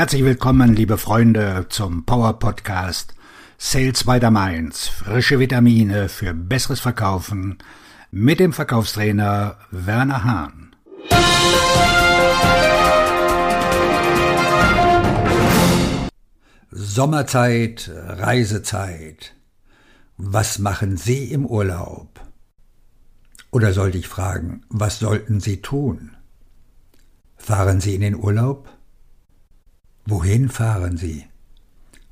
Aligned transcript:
Herzlich 0.00 0.24
willkommen, 0.24 0.74
liebe 0.74 0.96
Freunde, 0.96 1.66
zum 1.68 2.06
Power 2.06 2.38
Podcast 2.38 3.14
Sales 3.58 4.04
by 4.04 4.18
the 4.18 4.30
Mainz. 4.30 4.88
Frische 4.88 5.38
Vitamine 5.38 6.08
für 6.08 6.32
besseres 6.32 6.80
Verkaufen 6.80 7.58
mit 8.10 8.40
dem 8.40 8.54
Verkaufstrainer 8.54 9.58
Werner 9.70 10.24
Hahn. 10.24 10.74
Sommerzeit, 16.70 17.90
Reisezeit. 17.94 19.34
Was 20.16 20.58
machen 20.58 20.96
Sie 20.96 21.30
im 21.30 21.44
Urlaub? 21.44 22.08
Oder 23.50 23.74
sollte 23.74 23.98
ich 23.98 24.08
fragen, 24.08 24.62
was 24.70 24.98
sollten 24.98 25.40
Sie 25.40 25.60
tun? 25.60 26.16
Fahren 27.36 27.82
Sie 27.82 27.96
in 27.96 28.00
den 28.00 28.16
Urlaub? 28.16 28.79
Wohin 30.10 30.48
fahren 30.48 30.96
Sie? 30.96 31.24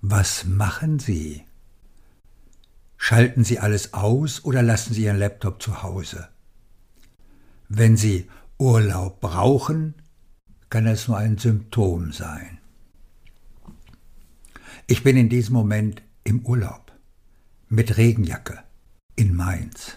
Was 0.03 0.45
machen 0.45 1.01
Sie? 1.01 1.43
Schalten 2.97 3.43
Sie 3.43 3.59
alles 3.59 3.93
aus 3.93 4.45
oder 4.45 4.63
lassen 4.63 4.95
Sie 4.95 5.03
Ihren 5.03 5.19
Laptop 5.19 5.61
zu 5.61 5.83
Hause? 5.83 6.29
Wenn 7.69 7.97
Sie 7.97 8.29
Urlaub 8.57 9.21
brauchen, 9.21 9.95
kann 10.71 10.87
es 10.87 11.09
nur 11.09 11.17
ein 11.17 11.39
Symptom 11.39 12.13
sein. 12.13 12.59
Ich 14.87 15.03
bin 15.03 15.17
in 15.17 15.29
diesem 15.29 15.55
Moment 15.55 16.01
im 16.23 16.47
Urlaub, 16.47 16.93
mit 17.69 17.97
Regenjacke, 17.97 18.63
in 19.17 19.35
Mainz. 19.35 19.97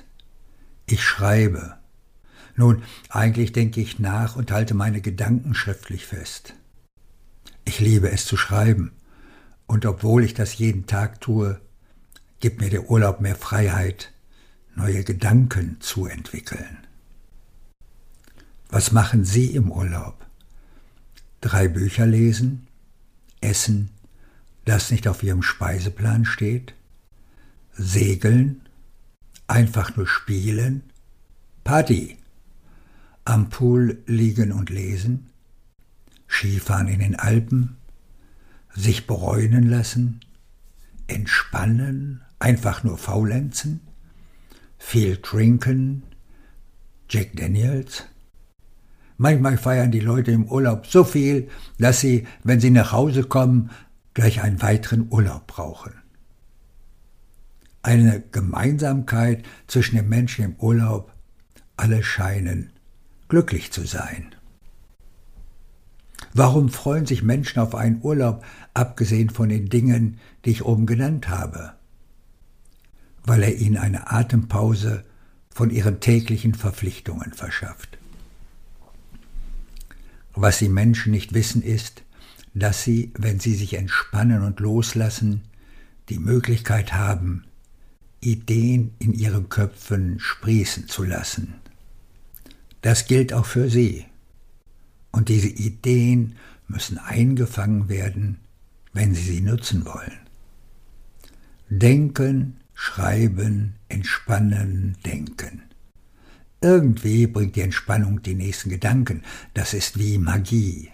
Ich 0.88 1.04
schreibe. 1.04 1.78
Nun, 2.56 2.82
eigentlich 3.10 3.52
denke 3.52 3.80
ich 3.80 4.00
nach 4.00 4.38
und 4.38 4.52
halte 4.52 4.74
meine 4.74 5.02
Gedanken 5.02 5.54
schriftlich 5.54 6.08
fest. 6.08 6.56
Ich 7.72 7.80
liebe 7.80 8.12
es 8.12 8.26
zu 8.26 8.36
schreiben, 8.36 8.92
und 9.66 9.86
obwohl 9.86 10.26
ich 10.26 10.34
das 10.34 10.58
jeden 10.58 10.88
Tag 10.88 11.22
tue, 11.22 11.62
gibt 12.42 12.60
mir 12.60 12.70
der 12.70 12.90
Urlaub 12.90 13.22
mehr 13.22 13.38
Freiheit, 13.38 14.12
neue 14.76 15.06
Gedanken 15.06 15.78
zu 15.80 16.06
entwickeln. 16.06 16.80
Was 18.68 18.92
machen 18.92 19.24
Sie 19.24 19.56
im 19.56 19.72
Urlaub? 19.72 20.26
Drei 21.40 21.70
Bücher 21.70 22.06
lesen? 22.06 22.68
Essen, 23.40 23.90
das 24.66 24.92
nicht 24.92 25.08
auf 25.08 25.24
Ihrem 25.24 25.42
Speiseplan 25.42 26.26
steht? 26.26 26.74
Segeln? 27.72 28.68
Einfach 29.48 29.96
nur 29.96 30.08
spielen? 30.08 30.84
Party? 31.64 32.18
Am 33.24 33.48
Pool 33.50 34.04
liegen 34.08 34.52
und 34.52 34.70
lesen? 34.70 35.31
Skifahren 36.32 36.88
in 36.88 37.00
den 37.00 37.16
Alpen, 37.16 37.78
sich 38.74 39.06
bräunen 39.06 39.70
lassen, 39.70 40.22
entspannen, 41.08 42.22
einfach 42.40 42.84
nur 42.84 42.98
faulenzen, 42.98 43.82
viel 44.78 45.18
trinken, 45.18 46.04
Jack 47.10 47.36
Daniels. 47.36 48.06
Manchmal 49.18 49.58
feiern 49.58 49.92
die 49.92 50.00
Leute 50.00 50.32
im 50.32 50.46
Urlaub 50.46 50.88
so 50.88 51.04
viel, 51.04 51.50
dass 51.78 52.00
sie, 52.00 52.26
wenn 52.44 52.60
sie 52.60 52.72
nach 52.72 52.92
Hause 52.92 53.24
kommen, 53.24 53.70
gleich 54.14 54.42
einen 54.42 54.62
weiteren 54.62 55.08
Urlaub 55.12 55.46
brauchen. 55.48 55.94
Eine 57.84 58.24
Gemeinsamkeit 58.32 59.44
zwischen 59.68 59.98
den 59.98 60.10
Menschen 60.10 60.46
im 60.46 60.56
Urlaub, 60.56 61.14
alle 61.76 62.04
scheinen 62.04 62.72
glücklich 63.28 63.72
zu 63.72 63.86
sein. 63.86 64.34
Warum 66.34 66.70
freuen 66.70 67.06
sich 67.06 67.24
Menschen 67.24 67.60
auf 67.60 67.76
einen 67.76 68.00
Urlaub, 68.02 68.44
abgesehen 68.74 69.30
von 69.30 69.50
den 69.50 69.70
Dingen, 69.70 70.20
die 70.46 70.52
ich 70.52 70.66
oben 70.66 70.86
genannt 70.86 71.30
habe? 71.30 71.74
Weil 73.24 73.44
er 73.44 73.56
ihnen 73.56 73.78
eine 73.78 74.12
Atempause 74.12 75.04
von 75.50 75.70
ihren 75.70 76.00
täglichen 76.00 76.54
Verpflichtungen 76.54 77.34
verschafft. 77.34 77.98
Was 80.34 80.60
die 80.60 80.70
Menschen 80.70 81.12
nicht 81.12 81.34
wissen 81.34 81.62
ist, 81.62 82.04
dass 82.54 82.84
sie, 82.84 83.12
wenn 83.18 83.40
sie 83.40 83.54
sich 83.54 83.74
entspannen 83.74 84.44
und 84.44 84.60
loslassen, 84.60 85.42
die 86.10 86.20
Möglichkeit 86.20 86.94
haben, 86.94 87.44
Ideen 88.22 88.94
in 89.00 89.14
ihren 89.14 89.50
Köpfen 89.50 90.20
sprießen 90.20 90.88
zu 90.88 91.04
lassen. 91.04 91.56
Das 92.82 93.08
gilt 93.08 93.34
auch 93.34 93.46
für 93.46 93.70
sie. 93.70 94.06
Und 95.12 95.30
diese 95.30 95.48
Ideen 95.48 96.36
müssen 96.68 96.98
eingefangen 96.98 97.90
werden, 97.90 98.38
wenn 98.94 99.14
Sie 99.14 99.22
sie 99.22 99.42
nutzen 99.42 99.86
wollen. 99.86 100.20
Denken, 101.70 102.58
schreiben, 102.74 103.76
entspannen, 103.90 104.98
denken. 105.06 105.64
Irgendwie 106.62 107.28
bringt 107.28 107.56
die 107.56 107.62
Entspannung 107.62 108.22
die 108.22 108.36
nächsten 108.36 108.70
Gedanken. 108.70 109.24
Das 109.54 109.74
ist 109.74 109.98
wie 109.98 110.18
Magie. 110.18 110.90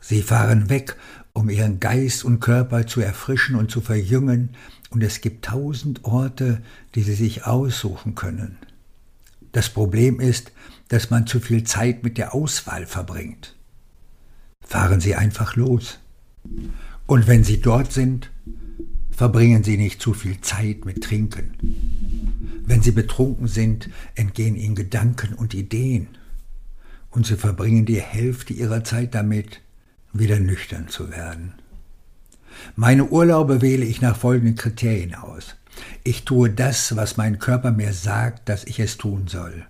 Sie 0.00 0.22
fahren 0.22 0.68
weg, 0.68 0.96
um 1.32 1.48
ihren 1.48 1.78
Geist 1.80 2.24
und 2.24 2.40
Körper 2.40 2.86
zu 2.86 3.00
erfrischen 3.00 3.54
und 3.54 3.70
zu 3.70 3.80
verjüngen, 3.80 4.50
und 4.90 5.02
es 5.02 5.22
gibt 5.22 5.46
tausend 5.46 6.04
Orte, 6.04 6.60
die 6.94 7.02
sie 7.02 7.14
sich 7.14 7.46
aussuchen 7.46 8.14
können. 8.14 8.58
Das 9.52 9.70
Problem 9.70 10.20
ist, 10.20 10.52
dass 10.92 11.08
man 11.08 11.26
zu 11.26 11.40
viel 11.40 11.64
Zeit 11.64 12.04
mit 12.04 12.18
der 12.18 12.34
Auswahl 12.34 12.84
verbringt. 12.84 13.56
Fahren 14.60 15.00
Sie 15.00 15.14
einfach 15.14 15.56
los. 15.56 16.00
Und 17.06 17.26
wenn 17.26 17.44
Sie 17.44 17.62
dort 17.62 17.94
sind, 17.94 18.30
verbringen 19.10 19.64
Sie 19.64 19.78
nicht 19.78 20.02
zu 20.02 20.12
viel 20.12 20.42
Zeit 20.42 20.84
mit 20.84 21.02
Trinken. 21.02 21.54
Wenn 22.66 22.82
Sie 22.82 22.90
betrunken 22.90 23.48
sind, 23.48 23.88
entgehen 24.16 24.54
Ihnen 24.54 24.74
Gedanken 24.74 25.32
und 25.32 25.54
Ideen. 25.54 26.08
Und 27.08 27.26
Sie 27.26 27.36
verbringen 27.36 27.86
die 27.86 28.00
Hälfte 28.00 28.52
Ihrer 28.52 28.84
Zeit 28.84 29.14
damit, 29.14 29.62
wieder 30.12 30.40
nüchtern 30.40 30.88
zu 30.88 31.10
werden. 31.10 31.54
Meine 32.76 33.06
Urlaube 33.06 33.62
wähle 33.62 33.86
ich 33.86 34.02
nach 34.02 34.16
folgenden 34.18 34.56
Kriterien 34.56 35.14
aus. 35.14 35.56
Ich 36.04 36.26
tue 36.26 36.50
das, 36.50 36.96
was 36.96 37.16
mein 37.16 37.38
Körper 37.38 37.70
mir 37.70 37.94
sagt, 37.94 38.50
dass 38.50 38.64
ich 38.64 38.78
es 38.78 38.98
tun 38.98 39.26
soll. 39.26 39.64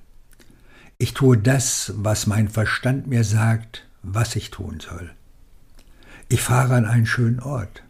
Ich 1.03 1.15
tue 1.15 1.37
das, 1.37 1.95
was 1.97 2.29
mein 2.29 2.49
Verstand 2.49 3.09
mir 3.09 3.25
sagt, 3.25 3.89
was 4.05 4.37
ich 4.37 4.53
tun 4.53 4.79
soll. 4.79 5.11
Ich 6.29 6.43
fahre 6.43 6.77
an 6.77 6.85
einen 6.85 7.07
schönen 7.07 7.41
Ort. 7.41 7.83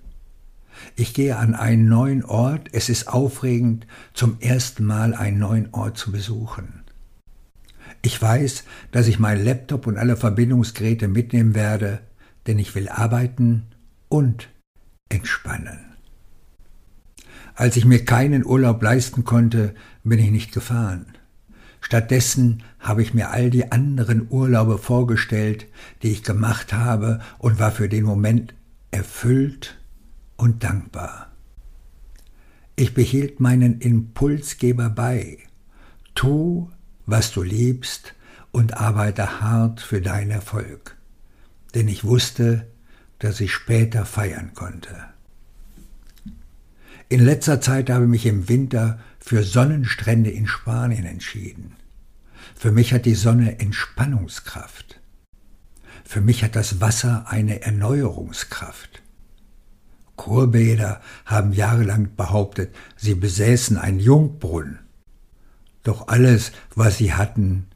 Ich 0.97 1.13
gehe 1.13 1.37
an 1.37 1.55
einen 1.55 1.91
neuen 1.91 2.25
Ort. 2.25 2.71
Es 2.73 2.89
ist 2.89 3.09
aufregend, 3.09 3.87
zum 4.15 4.41
ersten 4.41 4.87
Mal 4.87 5.13
einen 5.13 5.39
neuen 5.39 5.75
Ort 5.75 5.99
zu 5.99 6.11
besuchen. 6.11 6.85
Ich 8.01 8.23
weiß, 8.23 8.65
dass 8.93 9.09
ich 9.09 9.19
meinen 9.19 9.45
Laptop 9.45 9.87
und 9.87 9.99
alle 9.99 10.17
Verbindungsgeräte 10.17 11.07
mitnehmen 11.07 11.55
werde, 11.55 12.01
denn 12.47 12.59
ich 12.59 12.75
will 12.75 12.89
arbeiten 12.89 13.67
und 14.09 14.49
entspannen. 15.11 15.81
Als 17.57 17.77
ich 17.77 17.85
mir 17.85 18.07
keinen 18.07 18.47
Urlaub 18.47 18.83
leisten 18.83 19.25
konnte, 19.25 19.75
bin 20.03 20.19
ich 20.19 20.31
nicht 20.31 20.53
gefahren. 20.53 21.05
Stattdessen 21.83 22.63
habe 22.79 23.03
ich 23.03 23.13
mir 23.13 23.31
all 23.31 23.51
die 23.51 23.71
anderen 23.71 24.29
Urlaube 24.31 24.79
vorgestellt, 24.79 25.67
die 26.03 26.13
ich 26.13 26.23
gemacht 26.23 26.73
habe 26.73 27.21
und 27.39 27.59
war 27.59 27.73
für 27.73 27.89
den 27.89 28.05
Moment 28.05 28.55
erfüllt 28.93 29.79
und 30.37 30.65
dankbar. 30.65 31.33
Ich 32.77 32.95
behielt 32.95 33.41
meinen 33.41 33.81
Impulsgeber 33.81 34.89
bei. 34.89 35.39
Tu, 36.15 36.71
was 37.05 37.33
du 37.33 37.43
liebst 37.43 38.15
und 38.53 38.79
arbeite 38.79 39.41
hart 39.41 39.81
für 39.81 40.01
deinen 40.01 40.31
Erfolg. 40.31 40.97
Denn 41.75 41.89
ich 41.89 42.05
wusste, 42.05 42.67
dass 43.19 43.41
ich 43.41 43.53
später 43.53 44.07
feiern 44.07 44.53
konnte. 44.55 44.97
In 47.09 47.21
letzter 47.21 47.61
Zeit 47.61 47.91
habe 47.91 48.05
ich 48.05 48.11
mich 48.11 48.27
im 48.27 48.49
Winter 48.49 49.01
für 49.19 49.43
Sonnenstrände 49.43 50.31
in 50.31 50.47
Spanien 50.47 51.05
entschieden. 51.05 51.77
Für 52.63 52.71
mich 52.71 52.93
hat 52.93 53.07
die 53.07 53.17
Sonne 53.17 53.59
Entspannungskraft. 53.59 55.01
Für 56.05 56.21
mich 56.21 56.45
hat 56.45 56.55
das 56.55 56.81
Wasser 56.81 57.25
eine 57.27 57.63
Erneuerungskraft. 57.63 59.03
Kurbäder 60.15 61.01
haben 61.25 61.53
jahrelang 61.53 62.15
behauptet, 62.15 62.73
sie 62.95 63.17
besäßen 63.17 63.77
einen 63.79 63.99
Jungbrunnen. 63.99 64.79
Doch 65.83 66.07
alles, 66.07 66.53
was 66.77 66.99
sie 66.99 67.13
hatten, 67.15 67.67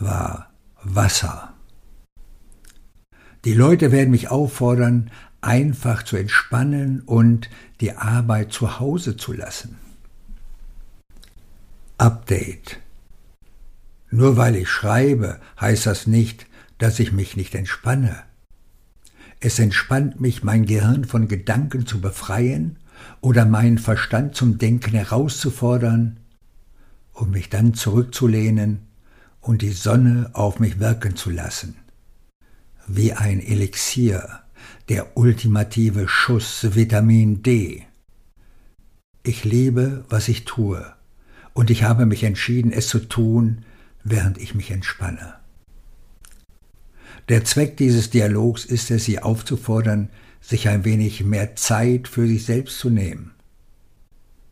war 0.00 0.50
Wasser. 0.82 1.54
Die 3.44 3.54
Leute 3.54 3.92
werden 3.92 4.10
mich 4.10 4.32
auffordern, 4.32 5.12
einfach 5.42 6.02
zu 6.02 6.16
entspannen 6.16 7.02
und 7.02 7.50
die 7.80 7.92
Arbeit 7.92 8.52
zu 8.52 8.80
Hause 8.80 9.16
zu 9.16 9.32
lassen. 9.32 9.78
Update. 11.98 12.80
Nur 14.14 14.36
weil 14.36 14.54
ich 14.54 14.68
schreibe, 14.68 15.40
heißt 15.60 15.86
das 15.86 16.06
nicht, 16.06 16.46
dass 16.78 17.00
ich 17.00 17.10
mich 17.10 17.36
nicht 17.36 17.52
entspanne. 17.56 18.22
Es 19.40 19.58
entspannt 19.58 20.20
mich, 20.20 20.44
mein 20.44 20.66
Gehirn 20.66 21.04
von 21.04 21.26
Gedanken 21.26 21.84
zu 21.84 22.00
befreien 22.00 22.78
oder 23.20 23.44
meinen 23.44 23.78
Verstand 23.78 24.36
zum 24.36 24.56
Denken 24.56 24.92
herauszufordern, 24.92 26.20
um 27.12 27.32
mich 27.32 27.50
dann 27.50 27.74
zurückzulehnen 27.74 28.86
und 29.40 29.62
die 29.62 29.72
Sonne 29.72 30.30
auf 30.32 30.60
mich 30.60 30.78
wirken 30.78 31.16
zu 31.16 31.30
lassen. 31.30 31.74
Wie 32.86 33.14
ein 33.14 33.40
Elixier, 33.40 34.42
der 34.88 35.16
ultimative 35.16 36.06
Schuss 36.06 36.76
Vitamin 36.76 37.42
D. 37.42 37.82
Ich 39.24 39.42
liebe, 39.42 40.04
was 40.08 40.28
ich 40.28 40.44
tue, 40.44 40.86
und 41.52 41.68
ich 41.70 41.82
habe 41.82 42.06
mich 42.06 42.22
entschieden, 42.22 42.70
es 42.70 42.86
zu 42.86 43.00
tun, 43.00 43.64
während 44.04 44.38
ich 44.38 44.54
mich 44.54 44.70
entspanne. 44.70 45.34
Der 47.28 47.44
Zweck 47.44 47.78
dieses 47.78 48.10
Dialogs 48.10 48.64
ist 48.64 48.90
es, 48.90 49.04
Sie 49.04 49.18
aufzufordern, 49.18 50.10
sich 50.40 50.68
ein 50.68 50.84
wenig 50.84 51.24
mehr 51.24 51.56
Zeit 51.56 52.06
für 52.06 52.26
sich 52.26 52.44
selbst 52.44 52.78
zu 52.78 52.90
nehmen. 52.90 53.32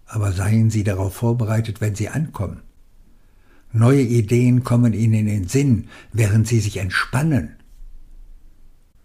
Aber 0.07 0.33
seien 0.33 0.71
Sie 0.71 0.85
darauf 0.85 1.15
vorbereitet, 1.15 1.81
wenn 1.81 1.95
Sie 1.95 2.09
ankommen. 2.09 2.63
Neue 3.73 4.03
Ideen 4.03 4.65
kommen 4.65 4.95
Ihnen 4.95 5.15
in 5.15 5.27
den 5.27 5.49
Sinn, 5.49 5.89
während 6.13 6.49
Sie 6.49 6.61
sich 6.61 6.79
entspannen. 6.79 7.57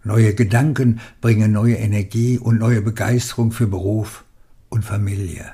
Neue 0.03 0.33
Gedanken 0.33 1.01
bringen 1.19 1.51
neue 1.51 1.75
Energie 1.75 2.38
und 2.38 2.59
neue 2.59 2.81
Begeisterung 2.81 3.51
für 3.51 3.67
Beruf 3.67 4.23
und 4.69 4.85
Familie. 4.85 5.51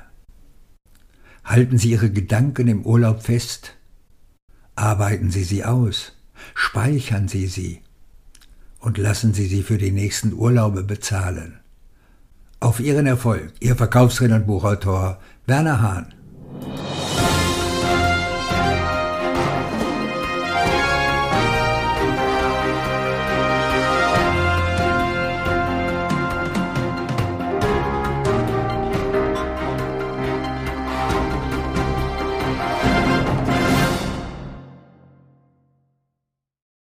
Halten 1.44 1.78
Sie 1.78 1.90
Ihre 1.90 2.10
Gedanken 2.10 2.68
im 2.68 2.86
Urlaub 2.86 3.22
fest. 3.22 3.74
Arbeiten 4.76 5.30
Sie 5.30 5.44
sie 5.44 5.64
aus. 5.64 6.12
Speichern 6.54 7.28
Sie 7.28 7.46
sie 7.46 7.80
und 8.80 8.98
lassen 8.98 9.32
Sie 9.32 9.46
sie 9.46 9.62
für 9.62 9.78
die 9.78 9.92
nächsten 9.92 10.34
Urlaube 10.34 10.82
bezahlen. 10.82 11.60
Auf 12.60 12.80
Ihren 12.80 13.06
Erfolg, 13.06 13.52
Ihr 13.60 13.76
Verkaufsredner 13.76 14.36
und 14.36 14.46
Buchautor 14.46 15.20
Werner 15.46 15.80
Hahn. 15.80 16.14